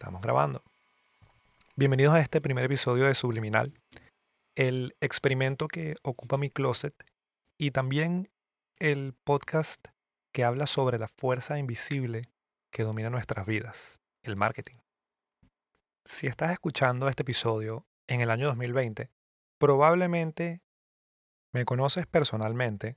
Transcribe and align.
Estamos 0.00 0.22
grabando. 0.22 0.62
Bienvenidos 1.76 2.14
a 2.14 2.20
este 2.20 2.40
primer 2.40 2.64
episodio 2.64 3.04
de 3.04 3.12
Subliminal, 3.12 3.74
el 4.56 4.96
experimento 5.02 5.68
que 5.68 5.94
ocupa 6.02 6.38
mi 6.38 6.48
closet 6.48 6.94
y 7.58 7.72
también 7.72 8.30
el 8.78 9.12
podcast 9.24 9.88
que 10.32 10.44
habla 10.44 10.66
sobre 10.66 10.98
la 10.98 11.06
fuerza 11.06 11.58
invisible 11.58 12.30
que 12.72 12.82
domina 12.82 13.10
nuestras 13.10 13.46
vidas, 13.46 14.00
el 14.24 14.36
marketing. 14.36 14.76
Si 16.06 16.26
estás 16.26 16.52
escuchando 16.52 17.06
este 17.10 17.20
episodio 17.20 17.84
en 18.08 18.22
el 18.22 18.30
año 18.30 18.46
2020, 18.46 19.10
probablemente 19.58 20.62
me 21.52 21.66
conoces 21.66 22.06
personalmente 22.06 22.96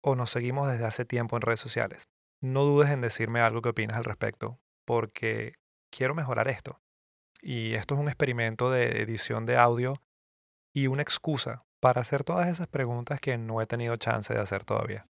o 0.00 0.14
nos 0.14 0.30
seguimos 0.30 0.68
desde 0.68 0.84
hace 0.84 1.04
tiempo 1.04 1.34
en 1.34 1.42
redes 1.42 1.58
sociales. 1.58 2.04
No 2.40 2.62
dudes 2.62 2.90
en 2.90 3.00
decirme 3.00 3.40
algo 3.40 3.62
que 3.62 3.70
opinas 3.70 3.96
al 3.96 4.04
respecto, 4.04 4.60
porque 4.84 5.54
quiero 5.90 6.14
mejorar 6.14 6.48
esto. 6.48 6.80
Y 7.40 7.74
esto 7.74 7.94
es 7.94 8.00
un 8.00 8.08
experimento 8.08 8.70
de 8.70 9.02
edición 9.02 9.46
de 9.46 9.56
audio 9.56 10.02
y 10.74 10.86
una 10.86 11.02
excusa 11.02 11.64
para 11.80 12.00
hacer 12.00 12.24
todas 12.24 12.48
esas 12.48 12.68
preguntas 12.68 13.20
que 13.20 13.38
no 13.38 13.60
he 13.60 13.66
tenido 13.66 13.96
chance 13.96 14.32
de 14.32 14.40
hacer 14.40 14.64
todavía. 14.64 15.06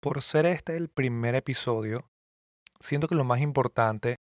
Por 0.00 0.22
ser 0.22 0.46
este 0.46 0.76
el 0.76 0.88
primer 0.88 1.34
episodio, 1.34 2.10
siento 2.80 3.08
que 3.08 3.14
lo 3.14 3.24
más 3.24 3.40
importante 3.40 4.16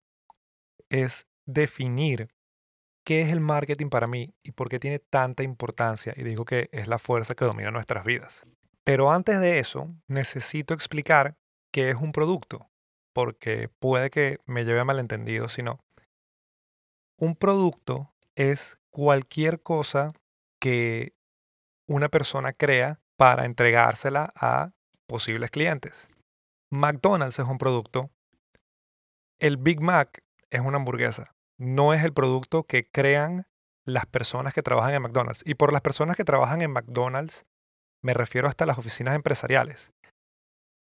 es 0.89 1.27
definir 1.45 2.29
qué 3.05 3.21
es 3.21 3.31
el 3.31 3.39
marketing 3.39 3.89
para 3.89 4.07
mí 4.07 4.35
y 4.43 4.51
por 4.51 4.69
qué 4.69 4.79
tiene 4.79 4.99
tanta 4.99 5.43
importancia. 5.43 6.13
Y 6.15 6.23
digo 6.23 6.45
que 6.45 6.69
es 6.71 6.87
la 6.87 6.99
fuerza 6.99 7.35
que 7.35 7.45
domina 7.45 7.71
nuestras 7.71 8.03
vidas. 8.03 8.45
Pero 8.83 9.11
antes 9.11 9.39
de 9.39 9.59
eso, 9.59 9.93
necesito 10.07 10.73
explicar 10.73 11.37
qué 11.71 11.89
es 11.91 11.95
un 11.95 12.11
producto 12.11 12.68
porque 13.13 13.69
puede 13.79 14.09
que 14.09 14.39
me 14.45 14.65
lleve 14.65 14.79
a 14.79 14.85
malentendido 14.85 15.49
si 15.49 15.63
no. 15.63 15.79
Un 17.17 17.35
producto 17.35 18.13
es 18.35 18.77
cualquier 18.89 19.61
cosa 19.61 20.13
que 20.59 21.13
una 21.87 22.09
persona 22.09 22.53
crea 22.53 22.99
para 23.17 23.45
entregársela 23.45 24.29
a 24.35 24.71
posibles 25.07 25.51
clientes. 25.51 26.09
McDonald's 26.69 27.39
es 27.39 27.47
un 27.47 27.57
producto. 27.57 28.11
El 29.39 29.57
Big 29.57 29.81
Mac 29.81 30.23
es 30.51 30.61
una 30.61 30.77
hamburguesa. 30.77 31.35
No 31.57 31.93
es 31.93 32.03
el 32.03 32.13
producto 32.13 32.63
que 32.63 32.89
crean 32.89 33.47
las 33.85 34.05
personas 34.05 34.53
que 34.53 34.61
trabajan 34.61 34.93
en 34.93 35.01
McDonald's. 35.01 35.43
Y 35.45 35.55
por 35.55 35.73
las 35.73 35.81
personas 35.81 36.15
que 36.15 36.23
trabajan 36.23 36.61
en 36.61 36.71
McDonald's 36.71 37.45
me 38.01 38.13
refiero 38.13 38.47
hasta 38.47 38.65
las 38.65 38.77
oficinas 38.77 39.15
empresariales. 39.15 39.91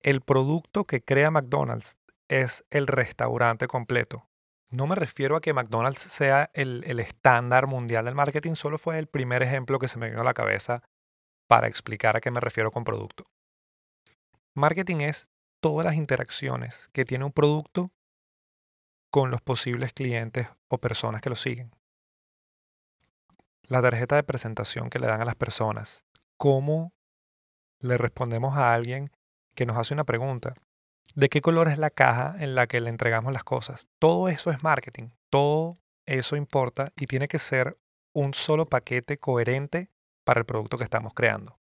El 0.03 0.21
producto 0.21 0.85
que 0.85 1.03
crea 1.03 1.31
McDonald's 1.31 1.97
es 2.31 2.65
el 2.71 2.87
restaurante 2.87 3.67
completo. 3.67 4.29
No 4.71 4.87
me 4.87 4.95
refiero 4.95 5.37
a 5.37 5.41
que 5.41 5.53
McDonald's 5.53 6.01
sea 6.01 6.49
el, 6.55 6.85
estándar 7.01 7.67
mundial 7.67 8.05
del 8.05 8.15
marketing, 8.15 8.55
solo 8.55 8.79
fue 8.79 9.01
el 9.01 9.09
primer 9.09 9.43
ejemplo 9.43 9.81
que 9.81 9.89
se 9.89 9.99
me 9.99 10.09
vino 10.09 10.21
a 10.21 10.25
la 10.25 10.33
cabeza 10.33 10.85
para 11.49 11.67
explicar 11.67 12.17
a 12.17 12.21
qué 12.21 12.31
me 12.31 12.39
refiero 12.39 12.71
con 12.71 12.85
producto. 12.85 13.27
Marketing 14.55 15.01
es 15.01 15.27
todas 15.59 15.85
las 15.85 15.97
interacciones 15.97 16.89
que 16.93 17.05
tiene 17.05 17.25
un 17.25 17.33
producto 17.33 17.91
con 19.11 19.33
los 19.33 19.43
posibles 19.43 19.93
clientes 19.93 20.47
o 20.69 20.79
personas 20.79 21.21
que 21.23 21.31
lo 21.31 21.37
siguen. 21.37 21.75
La 23.65 23.83
tarjeta 23.83 24.15
de 24.15 24.23
presentación 24.23 24.89
que 24.89 25.01
le 25.01 25.09
dan 25.09 25.21
a 25.21 25.25
las 25.25 25.35
personas. 25.35 26.05
Cómo 26.37 26.93
le 27.81 27.99
respondemos 27.99 28.57
a 28.57 28.73
alguien 28.73 29.11
que 29.57 29.67
nos 29.67 29.77
hace 29.77 29.95
una 29.95 30.05
pregunta 30.05 30.55
de 31.15 31.29
qué 31.29 31.41
color 31.41 31.69
es 31.69 31.79
la 31.79 31.91
caja 31.91 32.37
en 32.39 32.55
la 32.55 32.67
que 32.67 32.81
le 32.81 32.91
entregamos 32.91 33.33
las 33.33 33.45
cosas. 33.45 33.89
Todo 33.99 34.29
eso 34.29 34.51
es 34.51 34.63
marketing, 34.63 35.11
todo 35.29 35.79
eso 36.07 36.37
importa 36.37 36.93
y 36.97 37.07
tiene 37.07 37.29
que 37.29 37.39
ser 37.39 37.79
un 38.13 38.35
solo 38.35 38.67
paquete 38.67 39.19
coherente 39.19 39.91
para 40.25 40.41
el 40.41 40.47
producto 40.47 40.79
que 40.79 40.85
estamos 40.85 41.15
creando. 41.15 41.59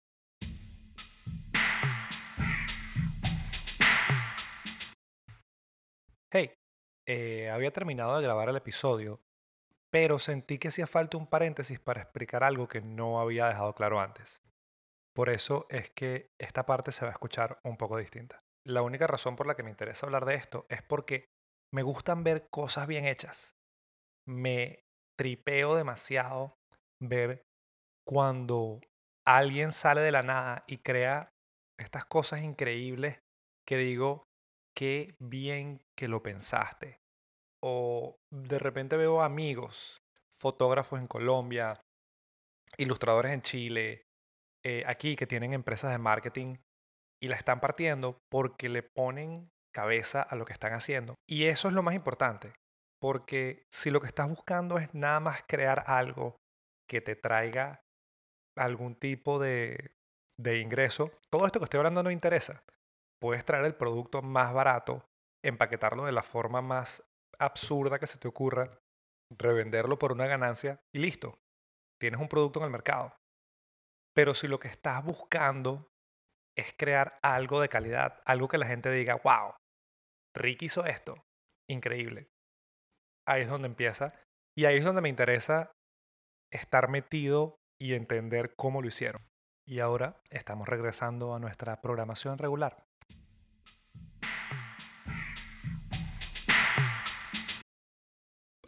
Hey, 6.31 6.51
eh, 7.05 7.49
había 7.49 7.71
terminado 7.71 8.17
de 8.17 8.23
grabar 8.23 8.49
el 8.49 8.57
episodio, 8.57 9.21
pero 9.89 10.19
sentí 10.19 10.57
que 10.57 10.67
hacía 10.67 10.87
falta 10.87 11.17
un 11.17 11.27
paréntesis 11.27 11.79
para 11.79 12.01
explicar 12.01 12.43
algo 12.43 12.67
que 12.67 12.81
no 12.81 13.21
había 13.21 13.47
dejado 13.47 13.73
claro 13.73 14.01
antes. 14.01 14.41
Por 15.13 15.29
eso 15.29 15.65
es 15.69 15.91
que 15.91 16.31
esta 16.37 16.65
parte 16.65 16.91
se 16.91 17.05
va 17.05 17.11
a 17.11 17.13
escuchar 17.13 17.59
un 17.63 17.77
poco 17.77 17.97
distinta 17.97 18.44
la 18.65 18.81
única 18.81 19.07
razón 19.07 19.35
por 19.35 19.47
la 19.47 19.55
que 19.55 19.63
me 19.63 19.69
interesa 19.69 20.05
hablar 20.05 20.25
de 20.25 20.35
esto 20.35 20.65
es 20.69 20.81
porque 20.81 21.29
me 21.73 21.83
gustan 21.83 22.23
ver 22.23 22.47
cosas 22.49 22.87
bien 22.87 23.05
hechas. 23.05 23.55
Me 24.27 24.83
tripeo 25.17 25.75
demasiado 25.75 26.57
ver 26.99 27.43
cuando 28.05 28.81
alguien 29.25 29.71
sale 29.71 30.01
de 30.01 30.11
la 30.11 30.23
nada 30.23 30.61
y 30.67 30.79
crea 30.79 31.29
estas 31.77 32.05
cosas 32.05 32.41
increíbles 32.41 33.19
que 33.67 33.77
digo, 33.77 34.25
qué 34.75 35.15
bien 35.19 35.81
que 35.97 36.07
lo 36.07 36.23
pensaste. 36.23 36.99
O 37.63 38.17
de 38.31 38.59
repente 38.59 38.97
veo 38.97 39.21
amigos, 39.21 39.97
fotógrafos 40.31 40.99
en 40.99 41.07
Colombia, 41.07 41.81
ilustradores 42.77 43.31
en 43.31 43.41
Chile, 43.41 44.05
eh, 44.63 44.83
aquí 44.85 45.15
que 45.15 45.27
tienen 45.27 45.53
empresas 45.53 45.91
de 45.91 45.97
marketing 45.97 46.57
y 47.21 47.27
la 47.27 47.35
están 47.35 47.59
partiendo 47.59 48.19
porque 48.29 48.69
le 48.69 48.83
ponen 48.83 49.51
cabeza 49.73 50.21
a 50.21 50.35
lo 50.35 50.45
que 50.45 50.53
están 50.53 50.73
haciendo. 50.73 51.15
Y 51.27 51.45
eso 51.45 51.67
es 51.67 51.73
lo 51.73 51.83
más 51.83 51.95
importante, 51.95 52.53
porque 52.99 53.65
si 53.69 53.91
lo 53.91 53.99
que 53.99 54.07
estás 54.07 54.29
buscando 54.29 54.77
es 54.77 54.93
nada 54.93 55.19
más 55.19 55.43
crear 55.47 55.83
algo 55.87 56.37
que 56.87 57.01
te 57.01 57.15
traiga 57.15 57.81
algún 58.57 58.95
tipo 58.95 59.39
de, 59.39 59.95
de 60.39 60.59
ingreso, 60.59 61.11
todo 61.29 61.45
esto 61.45 61.59
que 61.59 61.65
estoy 61.65 61.79
hablando 61.79 62.03
no 62.03 62.11
interesa. 62.11 62.63
Puedes 63.19 63.43
traer 63.43 63.65
el 63.65 63.75
producto 63.75 64.21
más 64.21 64.53
barato, 64.53 65.05
empaquetarlo 65.43 66.05
de 66.05 66.11
la 66.11 66.23
forma 66.23 66.61
más 66.61 67.03
absurda 67.39 67.99
que 67.99 68.07
se 68.07 68.17
te 68.17 68.27
ocurra, 68.27 68.69
revenderlo 69.29 69.97
por 69.97 70.11
una 70.11 70.27
ganancia 70.27 70.79
y 70.93 70.99
listo. 70.99 71.39
Tienes 71.99 72.19
un 72.19 72.29
producto 72.29 72.59
en 72.59 72.65
el 72.65 72.71
mercado. 72.71 73.15
Pero 74.13 74.33
si 74.33 74.47
lo 74.47 74.59
que 74.59 74.67
estás 74.67 75.03
buscando 75.03 75.91
es 76.57 76.73
crear 76.77 77.19
algo 77.21 77.59
de 77.59 77.69
calidad, 77.69 78.21
algo 78.25 78.47
que 78.47 78.57
la 78.57 78.67
gente 78.67 78.91
diga, 78.91 79.15
wow, 79.23 79.55
Rick 80.35 80.63
hizo 80.63 80.85
esto, 80.85 81.23
increíble. 81.69 82.27
Ahí 83.27 83.43
es 83.43 83.49
donde 83.49 83.67
empieza. 83.67 84.13
Y 84.57 84.65
ahí 84.65 84.77
es 84.77 84.83
donde 84.83 85.01
me 85.01 85.09
interesa 85.09 85.71
estar 86.51 86.89
metido 86.89 87.57
y 87.79 87.93
entender 87.93 88.53
cómo 88.55 88.81
lo 88.81 88.87
hicieron. 88.87 89.25
Y 89.67 89.79
ahora 89.79 90.21
estamos 90.29 90.69
regresando 90.69 91.33
a 91.33 91.39
nuestra 91.39 91.81
programación 91.81 92.37
regular. 92.37 92.85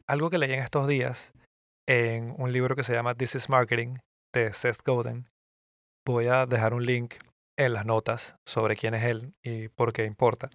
Algo 0.07 0.29
que 0.29 0.37
leí 0.37 0.53
en 0.53 0.59
estos 0.59 0.87
días 0.87 1.33
en 1.87 2.33
un 2.37 2.51
libro 2.51 2.75
que 2.75 2.83
se 2.83 2.93
llama 2.93 3.15
This 3.15 3.35
is 3.35 3.49
Marketing 3.49 3.97
de 4.33 4.53
Seth 4.53 4.81
Godin. 4.85 5.27
Voy 6.05 6.27
a 6.27 6.45
dejar 6.45 6.73
un 6.73 6.85
link 6.85 7.15
en 7.57 7.73
las 7.73 7.85
notas 7.85 8.35
sobre 8.45 8.75
quién 8.75 8.93
es 8.93 9.03
él 9.03 9.33
y 9.41 9.67
por 9.67 9.93
qué 9.93 10.05
importa. 10.05 10.49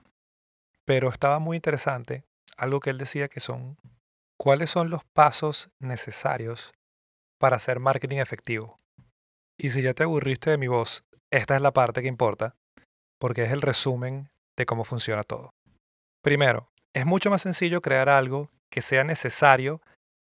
Pero 0.84 1.08
estaba 1.08 1.38
muy 1.38 1.56
interesante 1.56 2.24
algo 2.56 2.80
que 2.80 2.90
él 2.90 2.98
decía 2.98 3.28
que 3.28 3.40
son 3.40 3.76
cuáles 4.38 4.70
son 4.70 4.90
los 4.90 5.04
pasos 5.04 5.70
necesarios 5.78 6.72
para 7.38 7.56
hacer 7.56 7.80
marketing 7.80 8.18
efectivo. 8.18 8.78
Y 9.58 9.70
si 9.70 9.82
ya 9.82 9.94
te 9.94 10.04
aburriste 10.04 10.50
de 10.50 10.58
mi 10.58 10.68
voz, 10.68 11.04
esta 11.30 11.56
es 11.56 11.62
la 11.62 11.72
parte 11.72 12.02
que 12.02 12.08
importa, 12.08 12.56
porque 13.18 13.44
es 13.44 13.52
el 13.52 13.62
resumen 13.62 14.28
de 14.56 14.66
cómo 14.66 14.84
funciona 14.84 15.22
todo. 15.22 15.54
Primero, 16.22 16.70
es 16.94 17.06
mucho 17.06 17.30
más 17.30 17.42
sencillo 17.42 17.80
crear 17.80 18.08
algo 18.08 18.50
que 18.70 18.80
sea 18.80 19.04
necesario 19.04 19.80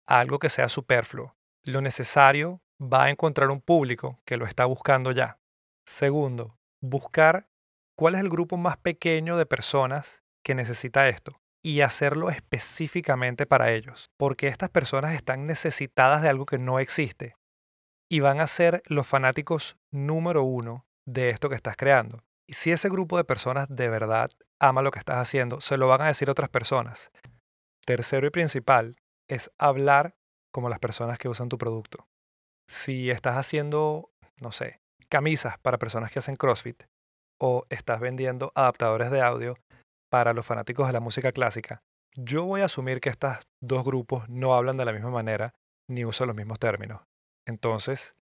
a 0.06 0.20
algo 0.20 0.38
que 0.38 0.50
sea 0.50 0.68
superfluo. 0.68 1.34
Lo 1.64 1.80
necesario 1.80 2.60
va 2.80 3.04
a 3.04 3.10
encontrar 3.10 3.50
un 3.50 3.60
público 3.60 4.20
que 4.24 4.36
lo 4.36 4.44
está 4.44 4.64
buscando 4.64 5.12
ya. 5.12 5.38
Segundo, 5.86 6.56
buscar 6.80 7.48
cuál 7.96 8.14
es 8.14 8.20
el 8.20 8.30
grupo 8.30 8.56
más 8.56 8.76
pequeño 8.76 9.36
de 9.36 9.46
personas 9.46 10.22
que 10.44 10.54
necesita 10.54 11.08
esto 11.08 11.40
y 11.62 11.82
hacerlo 11.82 12.30
específicamente 12.30 13.46
para 13.46 13.72
ellos, 13.72 14.10
porque 14.16 14.48
estas 14.48 14.70
personas 14.70 15.14
están 15.14 15.46
necesitadas 15.46 16.22
de 16.22 16.28
algo 16.28 16.46
que 16.46 16.58
no 16.58 16.78
existe 16.78 17.36
y 18.10 18.20
van 18.20 18.40
a 18.40 18.46
ser 18.46 18.82
los 18.86 19.06
fanáticos 19.06 19.76
número 19.90 20.42
uno 20.42 20.86
de 21.06 21.30
esto 21.30 21.48
que 21.48 21.54
estás 21.54 21.76
creando. 21.76 22.24
Y 22.48 22.54
si 22.54 22.72
ese 22.72 22.88
grupo 22.88 23.16
de 23.16 23.24
personas 23.24 23.68
de 23.68 23.88
verdad 23.88 24.30
ama 24.58 24.82
lo 24.82 24.90
que 24.90 24.98
estás 24.98 25.18
haciendo, 25.18 25.60
se 25.60 25.76
lo 25.76 25.86
van 25.86 26.02
a 26.02 26.06
decir 26.06 26.28
otras 26.30 26.48
personas. 26.48 27.10
Tercero 27.84 28.26
y 28.26 28.30
principal 28.30 28.96
es 29.28 29.52
hablar 29.58 30.16
como 30.52 30.68
las 30.68 30.80
personas 30.80 31.18
que 31.18 31.28
usan 31.28 31.48
tu 31.48 31.58
producto. 31.58 32.08
Si 32.68 33.10
estás 33.10 33.36
haciendo, 33.36 34.10
no 34.40 34.50
sé, 34.50 34.80
camisas 35.10 35.58
para 35.58 35.78
personas 35.78 36.10
que 36.10 36.20
hacen 36.20 36.36
CrossFit 36.36 36.84
o 37.38 37.66
estás 37.68 38.00
vendiendo 38.00 38.52
adaptadores 38.54 39.10
de 39.10 39.20
audio 39.20 39.56
para 40.10 40.32
los 40.32 40.46
fanáticos 40.46 40.86
de 40.86 40.92
la 40.92 41.00
música 41.00 41.32
clásica, 41.32 41.82
Yo 42.16 42.44
voy 42.44 42.60
a 42.60 42.64
asumir 42.64 43.00
que 43.00 43.08
estos 43.08 43.38
dos 43.62 43.84
grupos 43.84 44.28
no 44.28 44.54
hablan 44.54 44.76
de 44.76 44.84
la 44.84 44.92
misma 44.92 45.10
manera 45.10 45.54
ni 45.88 46.04
usan 46.04 46.26
los 46.26 46.36
mismos 46.36 46.58
términos. 46.58 47.02
Entonces, 47.46 48.14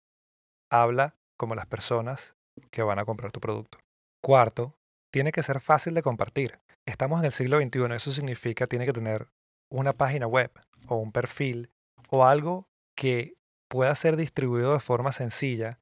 habla 0.73 1.15
como 1.39 1.55
las 1.55 1.67
personas 1.67 2.35
que 2.73 2.83
van 2.83 2.99
a 2.99 3.05
comprar 3.05 3.31
tu 3.31 3.39
producto. 3.39 3.79
Cuarto, 4.21 4.75
tiene 5.13 5.31
que 5.31 5.45
ser 5.45 5.61
fácil 5.61 5.95
de 5.95 6.03
compartir. 6.03 6.59
Estamos 6.85 7.21
en 7.21 7.27
el 7.27 7.33
siglo 7.33 7.61
XXI, 7.61 7.95
eso 7.95 8.11
significa 8.11 8.67
tiene 8.67 8.87
que 8.87 8.93
tener 8.93 9.29
una 9.71 9.93
página 9.93 10.27
web 10.27 10.51
o 10.89 10.97
un 10.97 11.13
perfil 11.13 11.71
o 12.11 12.25
algo 12.25 12.67
que 12.97 13.35
pueda 13.69 13.95
ser 13.95 14.17
distribuido 14.17 14.73
de 14.73 14.81
forma 14.81 15.13
sencilla 15.13 15.79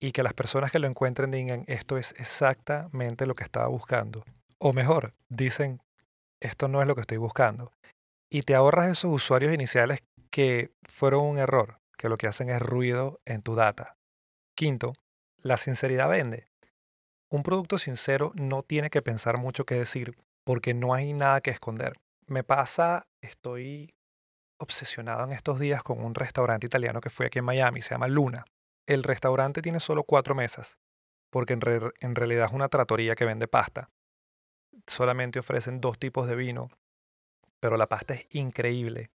y 0.00 0.12
que 0.12 0.22
las 0.22 0.34
personas 0.34 0.70
que 0.70 0.78
lo 0.78 0.86
encuentren 0.86 1.30
digan 1.30 1.64
esto 1.66 1.96
es 1.96 2.14
exactamente 2.18 3.26
lo 3.26 3.34
que 3.34 3.44
estaba 3.44 3.68
buscando. 3.68 4.24
O 4.58 4.72
mejor, 4.72 5.14
dicen 5.28 5.80
esto 6.40 6.68
no 6.68 6.82
es 6.82 6.88
lo 6.88 6.94
que 6.94 7.00
estoy 7.00 7.18
buscando. 7.18 7.72
Y 8.30 8.42
te 8.42 8.54
ahorras 8.54 8.90
esos 8.90 9.12
usuarios 9.12 9.52
iniciales 9.52 10.02
que 10.30 10.72
fueron 10.84 11.24
un 11.24 11.38
error, 11.38 11.78
que 11.96 12.08
lo 12.08 12.18
que 12.18 12.26
hacen 12.26 12.50
es 12.50 12.60
ruido 12.60 13.20
en 13.24 13.42
tu 13.42 13.54
data. 13.54 13.96
Quinto, 14.54 14.92
la 15.38 15.56
sinceridad 15.56 16.08
vende. 16.08 16.48
Un 17.30 17.42
producto 17.42 17.78
sincero 17.78 18.32
no 18.34 18.62
tiene 18.62 18.90
que 18.90 19.02
pensar 19.02 19.38
mucho 19.38 19.64
qué 19.64 19.76
decir 19.76 20.16
porque 20.44 20.74
no 20.74 20.94
hay 20.94 21.12
nada 21.12 21.40
que 21.40 21.50
esconder. 21.50 21.94
Me 22.26 22.44
pasa, 22.44 23.06
estoy 23.20 23.94
obsesionado 24.58 25.24
en 25.24 25.32
estos 25.32 25.58
días 25.58 25.82
con 25.82 26.04
un 26.04 26.14
restaurante 26.14 26.66
italiano 26.66 27.00
que 27.00 27.10
fue 27.10 27.26
aquí 27.26 27.40
en 27.40 27.44
Miami, 27.44 27.82
se 27.82 27.90
llama 27.90 28.08
Luna. 28.08 28.44
El 28.86 29.02
restaurante 29.02 29.62
tiene 29.62 29.80
solo 29.80 30.04
cuatro 30.04 30.36
mesas, 30.36 30.78
porque 31.30 31.54
en, 31.54 32.14
realidad 32.14 32.46
es 32.46 32.52
una 32.52 32.68
tratoría 32.68 33.16
que 33.16 33.24
vende 33.24 33.48
pasta. 33.48 33.90
Solamente 34.86 35.40
ofrecen 35.40 35.80
dos 35.80 35.98
tipos 35.98 36.28
de 36.28 36.36
vino, 36.36 36.70
pero 37.58 37.76
la 37.76 37.88
pasta 37.88 38.14
es 38.14 38.26
increíble. 38.30 39.10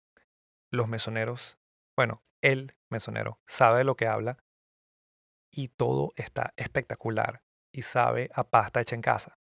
Los 0.72 0.90
mesoneros, 0.90 1.58
bueno, 1.96 2.22
el 2.42 2.76
mesonero 2.90 3.40
sabe 3.48 3.80
de 3.80 3.84
lo 3.86 3.96
que 3.96 4.08
habla 4.08 4.44
y 5.50 5.70
todo 5.70 6.12
está 6.18 6.54
espectacular 6.58 7.42
y 7.72 7.84
sabe 7.84 8.30
a 8.34 8.44
pasta 8.44 8.82
hecha 8.82 8.96
en 8.96 9.02
casa. 9.02 9.38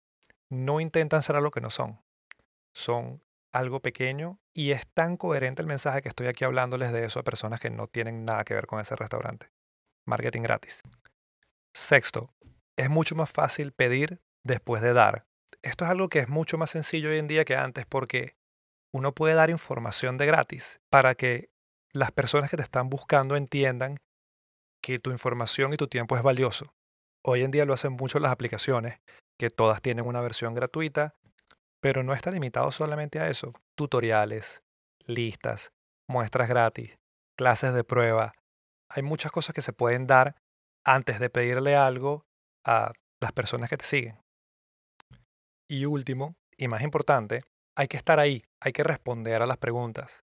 No 0.50 0.80
intentan 0.80 1.22
ser 1.22 1.36
algo 1.36 1.50
que 1.50 1.62
no 1.62 1.70
son. 1.70 2.02
Son 2.74 3.22
algo 3.52 3.80
pequeño 3.80 4.40
y 4.52 4.72
es 4.72 4.86
tan 4.88 5.16
coherente 5.16 5.62
el 5.62 5.68
mensaje 5.68 6.02
que 6.02 6.08
estoy 6.10 6.26
aquí 6.26 6.44
hablándoles 6.44 6.92
de 6.92 7.04
eso 7.04 7.18
a 7.18 7.24
personas 7.24 7.60
que 7.60 7.70
no 7.70 7.86
tienen 7.86 8.26
nada 8.26 8.44
que 8.44 8.54
ver 8.54 8.66
con 8.66 8.80
ese 8.80 8.94
restaurante. 8.94 9.50
Marketing 10.08 10.42
gratis. 10.42 10.82
Sexto, 11.74 12.32
es 12.76 12.88
mucho 12.88 13.14
más 13.14 13.30
fácil 13.30 13.72
pedir 13.72 14.20
después 14.42 14.82
de 14.82 14.94
dar. 14.94 15.26
Esto 15.62 15.84
es 15.84 15.90
algo 15.90 16.08
que 16.08 16.20
es 16.20 16.28
mucho 16.28 16.58
más 16.58 16.70
sencillo 16.70 17.10
hoy 17.10 17.18
en 17.18 17.28
día 17.28 17.44
que 17.44 17.56
antes 17.56 17.86
porque 17.86 18.34
uno 18.92 19.12
puede 19.14 19.34
dar 19.34 19.50
información 19.50 20.16
de 20.16 20.26
gratis 20.26 20.80
para 20.90 21.14
que 21.14 21.50
las 21.92 22.10
personas 22.10 22.50
que 22.50 22.56
te 22.56 22.62
están 22.62 22.88
buscando 22.88 23.36
entiendan 23.36 23.98
que 24.82 24.98
tu 24.98 25.10
información 25.10 25.72
y 25.72 25.76
tu 25.76 25.88
tiempo 25.88 26.16
es 26.16 26.22
valioso. 26.22 26.72
Hoy 27.24 27.42
en 27.42 27.50
día 27.50 27.64
lo 27.64 27.74
hacen 27.74 27.92
mucho 27.92 28.18
las 28.18 28.32
aplicaciones, 28.32 29.00
que 29.38 29.50
todas 29.50 29.82
tienen 29.82 30.06
una 30.06 30.20
versión 30.20 30.54
gratuita, 30.54 31.14
pero 31.80 32.02
no 32.02 32.14
está 32.14 32.30
limitado 32.30 32.70
solamente 32.70 33.20
a 33.20 33.28
eso. 33.28 33.52
Tutoriales, 33.76 34.62
listas, 35.00 35.72
muestras 36.08 36.48
gratis, 36.48 36.96
clases 37.36 37.74
de 37.74 37.84
prueba. 37.84 38.32
Hay 38.90 39.02
muchas 39.02 39.32
cosas 39.32 39.54
que 39.54 39.62
se 39.62 39.72
pueden 39.72 40.06
dar 40.06 40.36
antes 40.84 41.20
de 41.20 41.30
pedirle 41.30 41.76
algo 41.76 42.26
a 42.64 42.92
las 43.20 43.32
personas 43.32 43.70
que 43.70 43.76
te 43.76 43.84
siguen. 43.84 44.18
Y 45.68 45.84
último, 45.84 46.36
y 46.56 46.68
más 46.68 46.82
importante, 46.82 47.42
hay 47.76 47.88
que 47.88 47.96
estar 47.96 48.18
ahí, 48.18 48.42
hay 48.60 48.72
que 48.72 48.84
responder 48.84 49.42
a 49.42 49.46
las 49.46 49.58
preguntas 49.58 50.24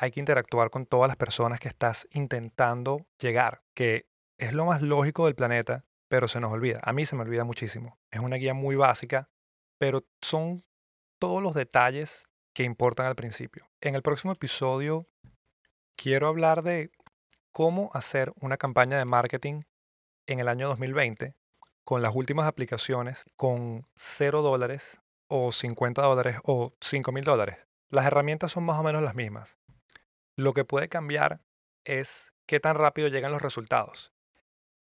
hay 0.00 0.12
que 0.12 0.20
interactuar 0.20 0.70
con 0.70 0.86
todas 0.86 1.08
las 1.08 1.16
personas 1.18 1.60
que 1.60 1.68
estás 1.68 2.08
intentando 2.12 3.06
llegar, 3.18 3.60
que 3.74 4.06
es 4.38 4.54
lo 4.54 4.64
más 4.64 4.80
lógico 4.80 5.26
del 5.26 5.34
planeta, 5.34 5.84
pero 6.08 6.26
se 6.26 6.40
nos 6.40 6.50
olvida. 6.50 6.80
A 6.82 6.94
mí 6.94 7.04
se 7.04 7.16
me 7.16 7.22
olvida 7.22 7.44
muchísimo. 7.44 7.98
Es 8.10 8.20
una 8.20 8.36
guía 8.36 8.54
muy 8.54 8.76
básica, 8.76 9.28
pero 9.78 10.06
son 10.22 10.64
todos 11.20 11.42
los 11.42 11.54
detalles 11.54 12.26
que 12.54 12.64
importan 12.64 13.06
al 13.06 13.14
principio. 13.14 13.68
En 13.82 13.94
el 13.94 14.00
próximo 14.00 14.32
episodio 14.32 15.06
quiero 15.96 16.28
hablar 16.28 16.62
de 16.62 16.90
cómo 17.52 17.90
hacer 17.94 18.32
una 18.40 18.56
campaña 18.56 18.98
de 18.98 19.04
marketing 19.04 19.62
en 20.26 20.40
el 20.40 20.48
año 20.48 20.68
2020 20.68 21.34
con 21.84 22.02
las 22.02 22.14
últimas 22.14 22.46
aplicaciones 22.46 23.24
con 23.36 23.84
0 23.94 24.42
dólares 24.42 25.00
o 25.28 25.52
50 25.52 26.02
dólares 26.02 26.38
o 26.44 26.72
5 26.80 27.12
mil 27.12 27.24
dólares. 27.24 27.58
Las 27.88 28.06
herramientas 28.06 28.52
son 28.52 28.64
más 28.64 28.78
o 28.78 28.82
menos 28.82 29.02
las 29.02 29.14
mismas. 29.14 29.58
Lo 30.36 30.54
que 30.54 30.64
puede 30.64 30.86
cambiar 30.86 31.40
es 31.84 32.32
qué 32.46 32.60
tan 32.60 32.76
rápido 32.76 33.08
llegan 33.08 33.32
los 33.32 33.42
resultados, 33.42 34.12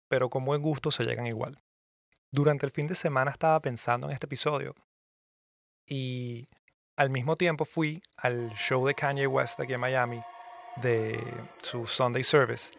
pero 0.07 0.29
con 0.29 0.45
buen 0.45 0.61
gusto 0.61 0.91
se 0.91 1.03
llegan 1.03 1.27
igual. 1.27 1.61
Durante 2.31 2.65
el 2.65 2.71
fin 2.71 2.87
de 2.87 2.95
semana 2.95 3.31
estaba 3.31 3.59
pensando 3.59 4.07
en 4.07 4.13
este 4.13 4.25
episodio 4.25 4.75
y 5.85 6.47
al 6.95 7.09
mismo 7.09 7.35
tiempo 7.35 7.65
fui 7.65 8.01
al 8.17 8.51
show 8.51 8.85
de 8.85 8.93
Kanye 8.93 9.27
West 9.27 9.59
aquí 9.59 9.73
en 9.73 9.79
Miami 9.79 10.21
de 10.77 11.21
su 11.61 11.87
Sunday 11.87 12.23
Service. 12.23 12.71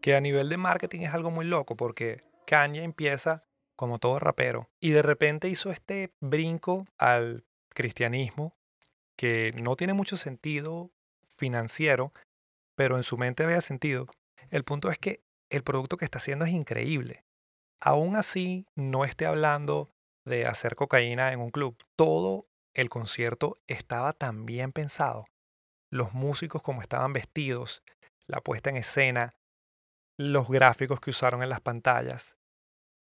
Que 0.00 0.16
a 0.16 0.20
nivel 0.20 0.48
de 0.48 0.56
marketing 0.56 1.02
es 1.02 1.14
algo 1.14 1.30
muy 1.30 1.44
loco 1.44 1.76
porque 1.76 2.24
Kanye 2.44 2.82
empieza 2.82 3.44
como 3.76 3.98
todo 3.98 4.18
rapero 4.18 4.68
y 4.80 4.90
de 4.90 5.02
repente 5.02 5.48
hizo 5.48 5.70
este 5.70 6.12
brinco 6.20 6.86
al 6.98 7.44
cristianismo 7.68 8.56
que 9.16 9.52
no 9.52 9.76
tiene 9.76 9.94
mucho 9.94 10.16
sentido 10.16 10.90
financiero, 11.42 12.12
pero 12.76 12.96
en 12.96 13.02
su 13.02 13.18
mente 13.18 13.42
había 13.42 13.60
sentido. 13.60 14.06
El 14.50 14.62
punto 14.62 14.92
es 14.92 14.98
que 14.98 15.24
el 15.50 15.64
producto 15.64 15.96
que 15.96 16.04
está 16.04 16.18
haciendo 16.18 16.44
es 16.44 16.52
increíble. 16.52 17.24
Aún 17.80 18.14
así, 18.14 18.64
no 18.76 19.04
esté 19.04 19.26
hablando 19.26 19.90
de 20.24 20.46
hacer 20.46 20.76
cocaína 20.76 21.32
en 21.32 21.40
un 21.40 21.50
club. 21.50 21.76
Todo 21.96 22.46
el 22.74 22.88
concierto 22.88 23.56
estaba 23.66 24.12
tan 24.12 24.46
bien 24.46 24.70
pensado. 24.70 25.26
Los 25.90 26.14
músicos 26.14 26.62
como 26.62 26.80
estaban 26.80 27.12
vestidos, 27.12 27.82
la 28.28 28.40
puesta 28.40 28.70
en 28.70 28.76
escena, 28.76 29.34
los 30.16 30.48
gráficos 30.48 31.00
que 31.00 31.10
usaron 31.10 31.42
en 31.42 31.48
las 31.48 31.60
pantallas. 31.60 32.36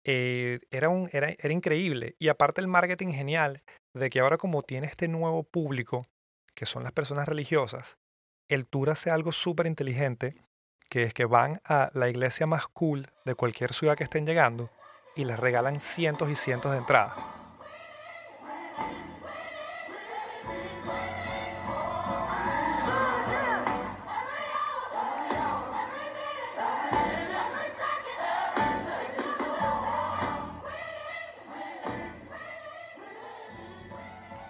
Eh, 0.04 0.60
era, 0.72 0.90
un, 0.90 1.10
era, 1.14 1.30
era 1.30 1.54
increíble. 1.54 2.18
Y 2.20 2.28
aparte 2.28 2.60
el 2.60 2.68
marketing 2.68 3.14
genial 3.14 3.64
de 3.94 4.10
que 4.10 4.20
ahora 4.20 4.38
como 4.38 4.62
tiene 4.62 4.88
este 4.88 5.08
nuevo 5.08 5.44
público, 5.44 6.06
que 6.54 6.66
son 6.66 6.84
las 6.84 6.92
personas 6.92 7.30
religiosas, 7.30 7.98
el 8.48 8.68
tour 8.68 8.90
hace 8.90 9.10
algo 9.10 9.32
súper 9.32 9.66
inteligente, 9.66 10.36
que 10.90 11.04
es 11.04 11.14
que 11.14 11.26
van 11.26 11.62
a 11.66 11.90
la 11.94 12.10
iglesia 12.10 12.46
más 12.46 12.68
cool 12.68 13.08
de 13.26 13.36
cualquier 13.36 13.74
ciudad 13.74 13.98
que 13.98 14.04
estén 14.04 14.26
llegando 14.26 14.70
y 15.16 15.26
les 15.26 15.40
regalan 15.40 15.80
cientos 15.80 16.30
y 16.30 16.36
cientos 16.36 16.72
de 16.72 16.78
entradas. 16.78 17.18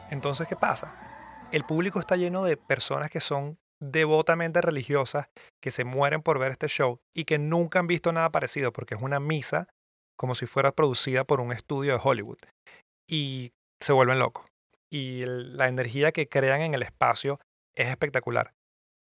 Entonces, 0.10 0.48
¿qué 0.48 0.56
pasa? 0.56 0.94
El 1.52 1.66
público 1.66 2.00
está 2.00 2.16
lleno 2.16 2.44
de 2.44 2.58
personas 2.58 3.12
que 3.12 3.20
son 3.20 3.58
devotamente 3.92 4.62
religiosas, 4.62 5.28
que 5.62 5.72
se 5.72 5.84
mueren 5.84 6.22
por 6.22 6.40
ver 6.40 6.52
este 6.52 6.68
show 6.68 7.00
y 7.16 7.26
que 7.26 7.38
nunca 7.38 7.80
han 7.80 7.88
visto 7.88 8.12
nada 8.12 8.32
parecido, 8.32 8.72
porque 8.72 8.96
es 8.96 9.02
una 9.02 9.20
misa 9.20 9.68
como 10.18 10.36
si 10.36 10.46
fuera 10.46 10.72
producida 10.72 11.24
por 11.24 11.42
un 11.42 11.52
estudio 11.52 11.94
de 11.94 12.02
Hollywood. 12.04 12.38
Y 13.10 13.52
se 13.82 13.94
vuelven 13.94 14.20
locos. 14.20 14.46
Y 14.92 15.26
la 15.26 15.68
energía 15.68 16.12
que 16.12 16.30
crean 16.30 16.62
en 16.62 16.74
el 16.74 16.84
espacio 16.84 17.40
es 17.76 17.90
espectacular. 17.90 18.54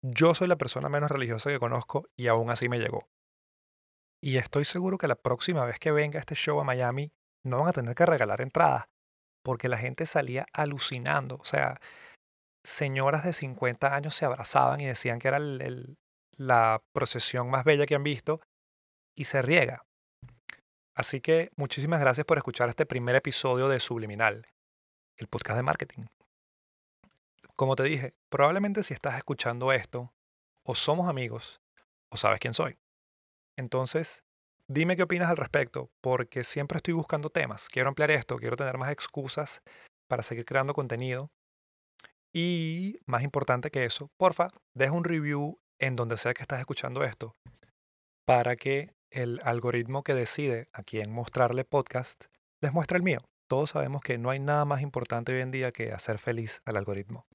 Yo 0.03 0.35
soy 0.35 0.49
la 0.49 0.57
persona 0.57 0.89
menos 0.89 1.11
religiosa 1.11 1.51
que 1.51 1.59
conozco 1.59 2.07
y 2.17 2.29
aún 2.29 2.51
así 2.51 2.69
me 2.69 2.79
llegó. 2.79 3.07
Y 4.23 4.37
estoy 4.37 4.65
seguro 4.65 4.99
que 4.99 5.09
la 5.09 5.15
próxima 5.15 5.65
vez 5.65 5.79
que 5.79 5.93
venga 5.93 6.19
este 6.19 6.35
show 6.35 6.59
a 6.61 6.65
Miami 6.65 7.13
no 7.45 7.61
van 7.61 7.69
a 7.69 7.73
tener 7.73 7.95
que 7.95 8.07
regalar 8.07 8.41
entradas, 8.41 8.87
porque 9.45 9.69
la 9.69 9.79
gente 9.79 10.07
salía 10.07 10.47
alucinando. 10.53 11.37
O 11.37 11.45
sea, 11.45 11.81
señoras 12.69 13.25
de 13.25 13.33
50 13.33 13.95
años 13.95 14.15
se 14.15 14.25
abrazaban 14.25 14.81
y 14.81 14.87
decían 14.87 15.19
que 15.19 15.29
era 15.29 15.39
la 16.37 16.83
procesión 16.93 17.51
más 17.51 17.65
bella 17.65 17.87
que 17.87 17.95
han 17.95 18.03
visto 18.03 18.41
y 19.17 19.25
se 19.25 19.43
riega. 19.43 19.85
Así 20.95 21.21
que 21.21 21.51
muchísimas 21.57 22.01
gracias 22.01 22.27
por 22.27 22.37
escuchar 22.37 22.69
este 22.69 22.87
primer 22.87 23.17
episodio 23.17 23.69
de 23.69 23.81
Subliminal, 23.81 24.47
el 25.17 25.29
podcast 25.29 25.57
de 25.57 25.63
marketing. 25.63 26.07
Como 27.57 27.75
te 27.75 27.85
dije, 27.85 28.15
probablemente 28.29 28.83
si 28.83 28.95
estás 28.95 29.17
escuchando 29.17 29.73
esto, 29.73 30.13
o 30.63 30.75
somos 30.75 31.09
amigos, 31.09 31.61
o 32.11 32.17
sabes 32.17 32.39
quién 32.39 32.55
soy. 32.55 32.77
Entonces, 33.57 34.25
dime 34.69 34.97
qué 34.97 35.05
opinas 35.05 35.31
al 35.31 35.37
respecto, 35.37 35.91
porque 36.01 36.45
siempre 36.45 36.77
estoy 36.77 36.95
buscando 36.95 37.31
temas. 37.31 37.69
Quiero 37.69 37.89
ampliar 37.89 38.11
esto, 38.11 38.37
quiero 38.37 38.57
tener 38.57 38.77
más 38.77 38.93
excusas 38.93 39.63
para 40.09 40.23
seguir 40.23 40.45
creando 40.45 40.75
contenido. 40.75 41.31
Y 42.41 43.01
más 43.05 43.25
importante 43.25 43.73
que 43.73 43.85
eso, 43.85 44.13
porfa, 44.17 44.47
deja 44.73 44.93
un 44.93 45.03
review 45.03 45.59
en 45.81 45.97
donde 45.97 46.17
sea 46.17 46.35
que 46.35 46.43
estás 46.43 46.61
escuchando 46.61 47.03
esto, 47.03 47.35
para 48.25 48.55
que 48.55 48.95
el 49.11 49.41
algoritmo 49.43 50.05
que 50.05 50.15
decide 50.15 50.69
a 50.73 50.85
quién 50.85 51.11
mostrarle 51.11 51.65
podcast 51.65 52.27
les 52.61 52.73
muestre 52.73 52.99
el 52.99 53.03
mío. 53.03 53.19
Todos 53.49 53.71
sabemos 53.71 54.03
que 54.03 54.19
no 54.19 54.31
hay 54.31 54.39
nada 54.39 54.65
más 54.65 54.83
importante 54.83 55.35
hoy 55.35 55.41
en 55.41 55.51
día 55.51 55.73
que 55.73 55.91
hacer 55.91 56.21
feliz 56.21 56.63
al 56.65 56.77
algoritmo. 56.77 57.27